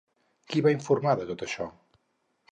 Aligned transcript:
Qui 0.53 0.63
va 0.67 0.71
informar 0.75 1.13
de 1.19 1.27
tot 1.31 1.43
això? 1.47 1.67